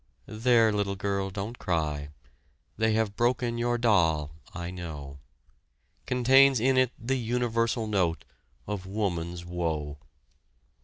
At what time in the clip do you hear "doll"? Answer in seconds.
3.77-4.31